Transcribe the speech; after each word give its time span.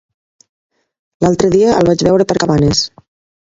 L'altre 1.25 1.51
dia 1.57 1.75
el 1.83 1.91
vaig 1.91 2.03
veure 2.09 2.27
per 2.33 2.39
Cabanes. 2.47 2.83